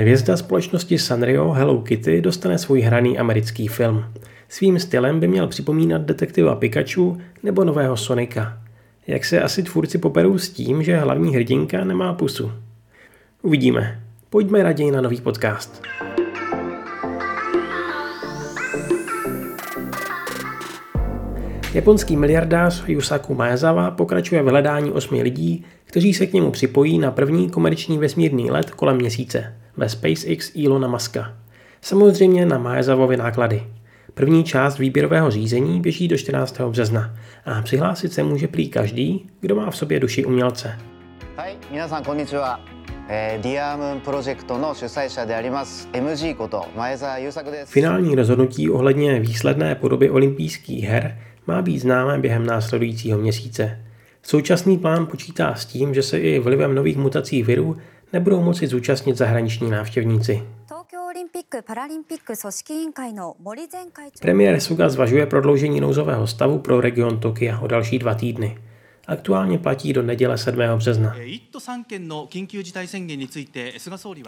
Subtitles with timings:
[0.00, 4.04] Hvězda společnosti Sanrio Hello Kitty dostane svůj hraný americký film.
[4.48, 8.58] Svým stylem by měl připomínat detektiva Pikachu nebo nového Sonika.
[9.06, 12.52] Jak se asi tvůrci poperou s tím, že hlavní hrdinka nemá pusu?
[13.42, 14.02] Uvidíme.
[14.30, 15.82] Pojďme raději na nový podcast.
[21.74, 27.10] Japonský miliardář Yusaku Maezawa pokračuje v hledání osmi lidí, kteří se k němu připojí na
[27.10, 31.34] první komerční vesmírný let kolem měsíce ve SpaceX Elona Muska.
[31.80, 33.62] Samozřejmě na Maezavovy náklady.
[34.14, 36.60] První část výběrového řízení běží do 14.
[36.60, 40.78] března a přihlásit se může prý každý, kdo má v sobě duši umělce.
[41.36, 41.56] Hej,
[47.64, 53.84] Finální rozhodnutí ohledně výsledné podoby olympijských her má být známé během následujícího měsíce.
[54.22, 57.76] Současný plán počítá s tím, že se i vlivem nových mutací virů
[58.12, 60.42] nebudou moci zúčastnit zahraniční návštěvníci.
[64.20, 68.58] Premiér Suga zvažuje prodloužení nouzového stavu pro region Tokia o další dva týdny.
[69.06, 70.60] Aktuálně platí do neděle 7.
[70.76, 71.16] března.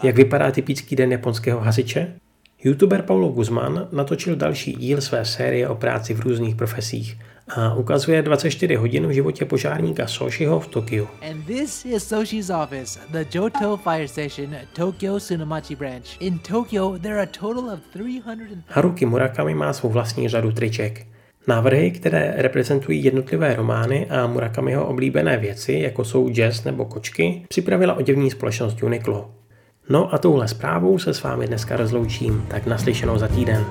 [0.03, 2.15] Jak vypadá typický den japonského hasiče?
[2.63, 7.17] YouTuber Paulo Guzman natočil další díl své série o práci v různých profesích
[7.55, 11.07] a ukazuje 24 hodin v životě požárníka Soshiho v Tokiu.
[11.31, 16.21] And this is Soshi's office, the Johto Fire Station, Tokyo Tsunamachi Branch.
[16.21, 18.31] In Tokyo there are a total of 300
[18.67, 21.05] Haruki Murakami má svou vlastní řadu triček.
[21.47, 27.93] Návrhy, které reprezentují jednotlivé romány a Murakamiho oblíbené věci, jako jsou jazz nebo kočky, připravila
[27.93, 29.40] oděvní společnost Uniqlo.
[29.89, 33.65] No a touhle zprávou se s vámi dneska rozloučím, tak naslyšenou za týden.